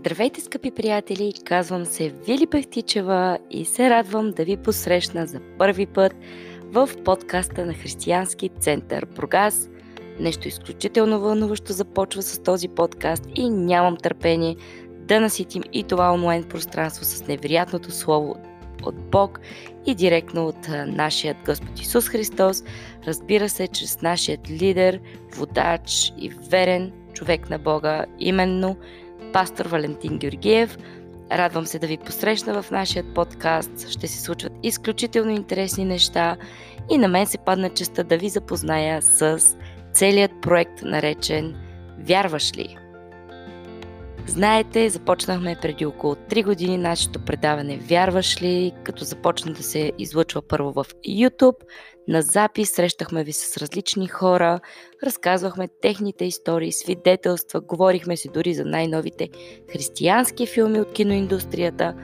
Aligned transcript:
Здравейте, 0.00 0.40
скъпи 0.40 0.70
приятели! 0.70 1.32
Казвам 1.44 1.84
се 1.84 2.08
Вили 2.26 2.46
Пехтичева 2.46 3.38
и 3.50 3.64
се 3.64 3.90
радвам 3.90 4.30
да 4.30 4.44
ви 4.44 4.56
посрещна 4.56 5.26
за 5.26 5.40
първи 5.58 5.86
път 5.86 6.14
в 6.62 6.90
подкаста 7.04 7.66
на 7.66 7.74
Християнски 7.74 8.50
център 8.60 9.06
Прогас. 9.06 9.68
Нещо 10.20 10.48
изключително 10.48 11.20
вълнуващо 11.20 11.72
започва 11.72 12.22
с 12.22 12.42
този 12.42 12.68
подкаст 12.68 13.24
и 13.34 13.50
нямам 13.50 13.96
търпение 13.96 14.56
да 14.98 15.20
наситим 15.20 15.62
и 15.72 15.84
това 15.84 16.12
онлайн 16.12 16.44
пространство 16.44 17.04
с 17.04 17.26
невероятното 17.26 17.90
слово 17.90 18.36
от 18.82 19.10
Бог 19.10 19.40
и 19.86 19.94
директно 19.94 20.46
от 20.46 20.68
нашият 20.86 21.36
Господ 21.46 21.80
Исус 21.80 22.08
Христос, 22.08 22.64
разбира 23.06 23.48
се, 23.48 23.68
чрез 23.68 24.02
нашият 24.02 24.50
лидер, 24.50 25.00
водач 25.36 26.12
и 26.18 26.28
верен 26.50 26.92
човек 27.12 27.50
на 27.50 27.58
Бога, 27.58 28.04
именно 28.18 28.76
пастор 29.32 29.66
Валентин 29.66 30.18
Георгиев. 30.18 30.78
Радвам 31.32 31.66
се 31.66 31.78
да 31.78 31.86
ви 31.86 31.98
посрещна 31.98 32.62
в 32.62 32.70
нашия 32.70 33.14
подкаст. 33.14 33.90
Ще 33.90 34.08
се 34.08 34.20
случват 34.22 34.52
изключително 34.62 35.30
интересни 35.30 35.84
неща 35.84 36.36
и 36.90 36.98
на 36.98 37.08
мен 37.08 37.26
се 37.26 37.38
падна 37.38 37.70
честа 37.70 38.04
да 38.04 38.18
ви 38.18 38.28
запозная 38.28 39.02
с 39.02 39.40
целият 39.92 40.32
проект, 40.42 40.82
наречен 40.82 41.56
Вярваш 41.98 42.56
ли? 42.56 42.76
Знаете, 44.30 44.90
започнахме 44.90 45.56
преди 45.62 45.86
около 45.86 46.14
3 46.14 46.44
години 46.44 46.78
нашето 46.78 47.24
предаване 47.24 47.76
Вярваш 47.76 48.42
ли, 48.42 48.72
като 48.84 49.04
започна 49.04 49.52
да 49.52 49.62
се 49.62 49.92
излъчва 49.98 50.42
първо 50.42 50.72
в 50.72 50.86
YouTube, 51.08 51.56
на 52.08 52.22
запис 52.22 52.70
срещахме 52.70 53.24
ви 53.24 53.32
с 53.32 53.56
различни 53.56 54.08
хора, 54.08 54.60
разказвахме 55.04 55.68
техните 55.82 56.24
истории, 56.24 56.72
свидетелства, 56.72 57.60
говорихме 57.60 58.16
си 58.16 58.30
дори 58.34 58.54
за 58.54 58.64
най-новите 58.64 59.28
християнски 59.72 60.46
филми 60.46 60.80
от 60.80 60.92
киноиндустрията, 60.92 61.94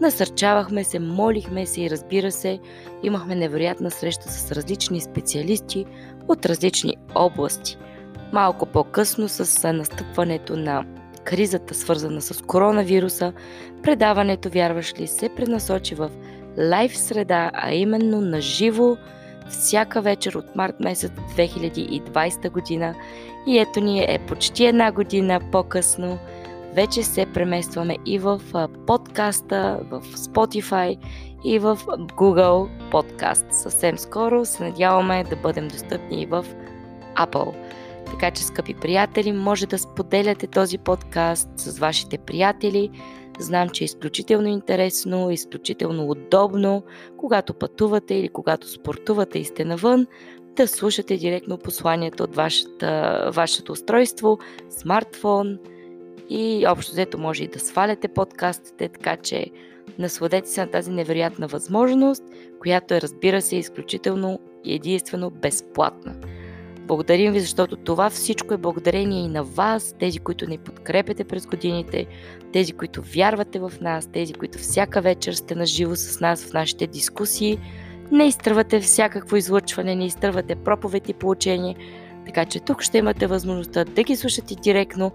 насърчавахме 0.00 0.84
се, 0.84 0.98
молихме 0.98 1.66
се 1.66 1.82
и 1.82 1.90
разбира 1.90 2.32
се, 2.32 2.60
имахме 3.02 3.34
невероятна 3.34 3.90
среща 3.90 4.28
с 4.28 4.52
различни 4.52 5.00
специалисти 5.00 5.84
от 6.28 6.46
различни 6.46 6.96
области. 7.14 7.76
Малко 8.32 8.66
по-късно 8.66 9.28
с 9.28 9.72
настъпването 9.72 10.56
на 10.56 10.84
кризата, 11.24 11.74
свързана 11.74 12.22
с 12.22 12.42
коронавируса, 12.42 13.32
предаването, 13.82 14.50
вярваш 14.50 14.94
ли, 15.00 15.06
се 15.06 15.28
пренасочи 15.28 15.94
в 15.94 16.10
лайв 16.58 16.98
среда, 16.98 17.50
а 17.54 17.72
именно 17.72 18.20
на 18.20 18.40
живо, 18.40 18.96
всяка 19.48 20.00
вечер 20.00 20.34
от 20.34 20.56
март 20.56 20.80
месец 20.80 21.12
2020 21.36 22.50
година. 22.50 22.94
И 23.46 23.58
ето 23.58 23.80
ни 23.80 24.00
е 24.00 24.18
почти 24.28 24.64
една 24.64 24.92
година 24.92 25.40
по-късно. 25.52 26.18
Вече 26.74 27.02
се 27.02 27.26
преместваме 27.26 27.96
и 28.06 28.18
в 28.18 28.40
подкаста, 28.86 29.80
в 29.90 30.02
Spotify 30.02 30.98
и 31.44 31.58
в 31.58 31.78
Google 31.88 32.68
Podcast. 32.92 33.52
Съвсем 33.52 33.98
скоро 33.98 34.44
се 34.44 34.62
надяваме 34.62 35.24
да 35.24 35.36
бъдем 35.36 35.68
достъпни 35.68 36.22
и 36.22 36.26
в 36.26 36.44
Apple. 37.16 37.54
Така 38.14 38.30
че, 38.30 38.44
скъпи 38.44 38.74
приятели, 38.74 39.32
може 39.32 39.66
да 39.66 39.78
споделяте 39.78 40.46
този 40.46 40.78
подкаст 40.78 41.48
с 41.56 41.78
вашите 41.78 42.18
приятели. 42.18 42.90
Знам, 43.38 43.68
че 43.68 43.84
е 43.84 43.86
изключително 43.86 44.48
интересно, 44.48 45.30
изключително 45.30 46.10
удобно, 46.10 46.82
когато 47.16 47.54
пътувате 47.54 48.14
или 48.14 48.28
когато 48.28 48.68
спортувате 48.68 49.38
и 49.38 49.44
сте 49.44 49.64
навън, 49.64 50.06
да 50.56 50.68
слушате 50.68 51.16
директно 51.16 51.58
посланието 51.58 52.24
от 52.24 52.36
вашата, 52.36 53.30
вашето 53.34 53.72
устройство, 53.72 54.38
смартфон 54.70 55.58
и 56.30 56.66
общо 56.68 56.92
взето 56.92 57.18
може 57.18 57.44
и 57.44 57.48
да 57.48 57.60
сваляте 57.60 58.08
подкастите, 58.08 58.88
така 58.88 59.16
че 59.16 59.46
насладете 59.98 60.48
се 60.48 60.60
на 60.60 60.70
тази 60.70 60.90
невероятна 60.90 61.46
възможност, 61.46 62.22
която 62.60 62.94
е, 62.94 63.00
разбира 63.00 63.42
се, 63.42 63.56
изключително 63.56 64.38
и 64.64 64.74
единствено 64.74 65.30
безплатна. 65.30 66.14
Благодарим 66.86 67.32
ви, 67.32 67.40
защото 67.40 67.76
това 67.76 68.10
всичко 68.10 68.54
е 68.54 68.58
благодарение 68.58 69.24
и 69.24 69.28
на 69.28 69.44
вас, 69.44 69.94
тези, 69.98 70.18
които 70.18 70.46
ни 70.46 70.58
подкрепяте 70.58 71.24
през 71.24 71.46
годините, 71.46 72.06
тези, 72.52 72.72
които 72.72 73.02
вярвате 73.02 73.58
в 73.58 73.72
нас, 73.80 74.06
тези, 74.06 74.32
които 74.32 74.58
всяка 74.58 75.00
вечер 75.00 75.32
сте 75.32 75.54
на 75.54 75.66
живо 75.66 75.96
с 75.96 76.20
нас 76.20 76.44
в 76.44 76.52
нашите 76.52 76.86
дискусии. 76.86 77.58
Не 78.10 78.26
изтръвате 78.26 78.80
всякакво 78.80 79.36
излъчване, 79.36 79.94
не 79.94 80.06
изтръвате 80.06 80.54
проповед 80.54 81.08
и 81.08 81.14
получение, 81.14 81.76
така 82.26 82.44
че 82.44 82.60
тук 82.60 82.82
ще 82.82 82.98
имате 82.98 83.26
възможността 83.26 83.84
да 83.84 84.02
ги 84.02 84.16
слушате 84.16 84.54
директно, 84.54 85.12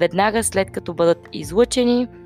веднага 0.00 0.44
след 0.44 0.70
като 0.70 0.94
бъдат 0.94 1.28
излъчени– 1.32 2.08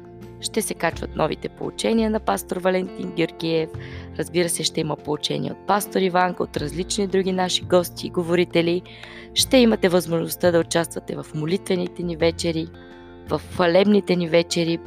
ще 0.41 0.63
се 0.63 0.75
качват 0.75 1.17
новите 1.17 1.49
получения 1.49 2.11
на 2.11 2.21
пастор 2.21 2.57
Валентин 2.57 3.13
Георгиев. 3.17 3.71
Разбира 4.19 4.49
се, 4.49 4.65
ще 4.65 4.81
има 4.81 4.97
получения 4.97 5.53
от 5.53 5.67
пастор 5.67 6.01
Иванка, 6.01 6.43
от 6.43 6.57
различни 6.57 7.07
други 7.07 7.33
наши 7.33 7.63
гости 7.63 8.07
и 8.07 8.11
говорители. 8.11 8.83
Ще 9.35 9.57
имате 9.57 9.89
възможността 9.89 10.51
да 10.51 10.61
участвате 10.61 11.17
в 11.17 11.27
молитвените 11.35 12.03
ни 12.03 12.17
вечери, 12.17 12.67
в 13.29 13.41
хвалебните 13.53 14.17
ни 14.17 14.29
вечери. 14.29 14.79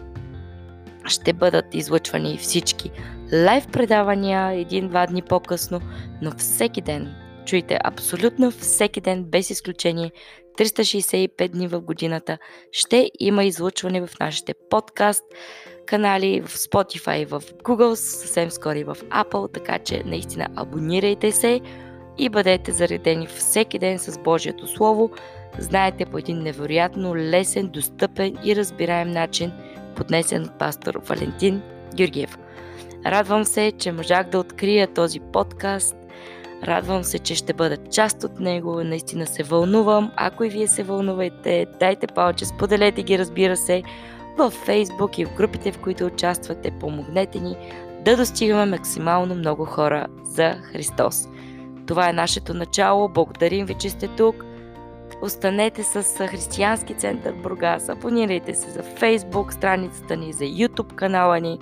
Ще 1.05 1.33
бъдат 1.33 1.75
излъчвани 1.75 2.37
всички 2.37 2.91
лайв 3.33 3.67
предавания 3.67 4.61
един-два 4.61 5.07
дни 5.07 5.21
по-късно, 5.21 5.81
но 6.21 6.31
всеки 6.31 6.81
ден 6.81 7.15
чуйте 7.49 7.79
абсолютно 7.83 8.51
всеки 8.51 9.01
ден, 9.01 9.23
без 9.23 9.49
изключение, 9.49 10.11
365 10.57 11.49
дни 11.49 11.67
в 11.67 11.81
годината 11.81 12.37
ще 12.71 13.11
има 13.19 13.43
излъчване 13.43 14.07
в 14.07 14.19
нашите 14.19 14.53
подкаст 14.69 15.23
канали, 15.85 16.41
в 16.41 16.47
Spotify, 16.47 17.25
в 17.25 17.41
Google, 17.41 17.93
съвсем 17.93 18.51
скоро 18.51 18.77
и 18.77 18.83
в 18.83 18.95
Apple, 18.95 19.53
така 19.53 19.79
че 19.79 20.03
наистина 20.05 20.47
абонирайте 20.55 21.31
се 21.31 21.61
и 22.17 22.29
бъдете 22.29 22.71
заредени 22.71 23.27
всеки 23.27 23.79
ден 23.79 23.99
с 23.99 24.19
Божието 24.19 24.67
Слово. 24.67 25.11
Знаете 25.59 26.05
по 26.05 26.17
един 26.17 26.43
невероятно 26.43 27.15
лесен, 27.15 27.67
достъпен 27.67 28.37
и 28.43 28.55
разбираем 28.55 29.11
начин, 29.11 29.51
поднесен 29.95 30.43
от 30.43 30.59
пастор 30.59 31.01
Валентин 31.05 31.61
Георгиев. 31.95 32.37
Радвам 33.05 33.45
се, 33.45 33.71
че 33.71 33.91
можах 33.91 34.29
да 34.29 34.39
открия 34.39 34.87
този 34.93 35.19
подкаст 35.19 35.95
Радвам 36.63 37.03
се, 37.03 37.19
че 37.19 37.35
ще 37.35 37.53
бъда 37.53 37.77
част 37.77 38.23
от 38.23 38.39
него. 38.39 38.83
Наистина 38.83 39.27
се 39.27 39.43
вълнувам. 39.43 40.11
Ако 40.15 40.43
и 40.43 40.49
вие 40.49 40.67
се 40.67 40.83
вълнувайте, 40.83 41.65
дайте 41.79 42.07
палче, 42.07 42.45
споделете 42.45 43.03
ги, 43.03 43.19
разбира 43.19 43.57
се, 43.57 43.83
в 44.37 44.51
Facebook 44.67 45.19
и 45.19 45.25
в 45.25 45.33
групите, 45.33 45.71
в 45.71 45.79
които 45.79 46.05
участвате. 46.05 46.71
Помогнете 46.79 47.39
ни 47.39 47.57
да 48.05 48.17
достигаме 48.17 48.65
максимално 48.65 49.35
много 49.35 49.65
хора 49.65 50.07
за 50.23 50.53
Христос. 50.53 51.27
Това 51.87 52.09
е 52.09 52.13
нашето 52.13 52.53
начало. 52.53 53.09
Благодарим 53.09 53.65
ви, 53.65 53.73
че 53.73 53.89
сте 53.89 54.07
тук. 54.07 54.45
Останете 55.21 55.83
с 55.83 56.27
Християнски 56.27 56.93
център 56.93 57.33
Бургас. 57.33 57.89
Абонирайте 57.89 58.53
се 58.53 58.69
за 58.69 58.79
Facebook 58.79 59.51
страницата 59.51 60.17
ни, 60.17 60.33
за 60.33 60.43
YouTube 60.43 60.95
канала 60.95 61.39
ни, 61.39 61.59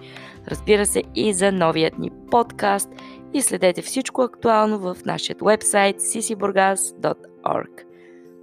разбира 0.48 0.86
се 0.86 1.04
и 1.16 1.34
за 1.34 1.52
новият 1.52 2.00
ни 2.00 2.12
подкаст– 2.32 2.90
и 3.34 3.42
следете 3.42 3.82
всичко 3.82 4.22
актуално 4.22 4.80
в 4.80 4.98
нашия 5.06 5.36
вебсайт 5.42 6.00
ccburgas.org. 6.00 7.84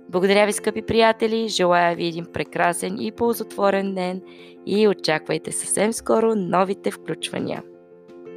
Благодаря 0.08 0.46
ви, 0.46 0.52
скъпи 0.52 0.82
приятели, 0.82 1.48
желая 1.48 1.96
ви 1.96 2.06
един 2.06 2.26
прекрасен 2.32 3.00
и 3.00 3.12
ползотворен 3.12 3.94
ден 3.94 4.22
и 4.66 4.88
очаквайте 4.88 5.52
съвсем 5.52 5.92
скоро 5.92 6.34
новите 6.34 6.90
включвания. 6.90 7.62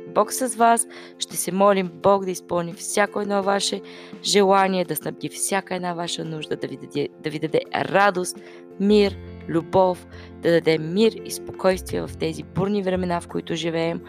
Бог 0.08 0.34
с 0.34 0.56
вас, 0.56 0.88
ще 1.20 1.38
се 1.38 1.52
молим 1.52 1.92
Бог 2.04 2.26
да 2.26 2.32
изпълни 2.32 2.74
всяко 2.74 3.22
едно 3.22 3.44
ваше 3.44 3.82
желание, 4.24 4.86
да 4.86 4.96
снабди 4.96 5.30
всяка 5.30 5.76
една 5.76 5.94
ваша 5.94 6.26
нужда, 6.26 6.56
да 6.56 6.68
ви 6.68 6.78
даде, 6.78 7.10
да 7.24 7.30
ви 7.30 7.40
даде 7.40 7.62
радост, 7.76 8.38
мир, 8.80 9.18
любов, 9.50 10.08
да 10.42 10.52
даде 10.52 10.78
мир 10.78 11.12
и 11.26 11.32
спокойствие 11.32 12.02
в 12.02 12.18
тези 12.20 12.44
бурни 12.44 12.84
времена, 12.84 13.22
в 13.22 13.28
които 13.28 13.56
живеем, 13.56 14.02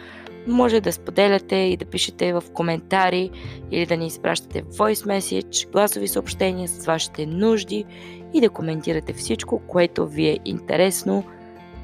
може 0.49 0.81
да 0.81 0.93
споделяте 0.93 1.57
и 1.57 1.77
да 1.77 1.85
пишете 1.85 2.33
в 2.33 2.45
коментари 2.53 3.31
или 3.71 3.87
да 3.87 3.97
ни 3.97 4.07
изпращате 4.07 4.63
voice 4.63 5.19
message, 5.19 5.73
гласови 5.73 6.09
съобщения 6.09 6.69
с 6.69 6.87
вашите 6.87 7.27
нужди 7.27 7.85
и 8.35 8.41
да 8.41 8.51
коментирате 8.51 9.13
всичко, 9.13 9.59
което 9.59 10.07
ви 10.07 10.27
е 10.27 10.39
интересно. 10.45 11.25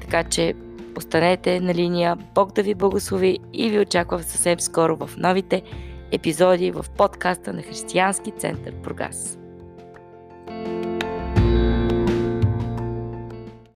Така 0.01 0.23
че 0.23 0.53
останете 0.97 1.59
на 1.59 1.73
линия, 1.73 2.17
Бог 2.35 2.53
да 2.53 2.63
ви 2.63 2.75
благослови 2.75 3.39
и 3.53 3.69
ви 3.69 3.79
очаква 3.79 4.23
съвсем 4.23 4.59
скоро 4.59 4.95
в 4.95 5.09
новите 5.17 5.61
епизоди 6.11 6.71
в 6.71 6.85
подкаста 6.97 7.53
на 7.53 7.61
Християнски 7.61 8.31
център 8.31 8.73
Бургас. 8.83 9.44